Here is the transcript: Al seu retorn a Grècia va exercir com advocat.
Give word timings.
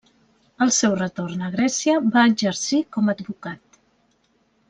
Al 0.65 0.69
seu 0.77 0.95
retorn 0.99 1.43
a 1.47 1.49
Grècia 1.57 1.99
va 2.17 2.25
exercir 2.31 2.81
com 2.97 3.13
advocat. 3.15 3.79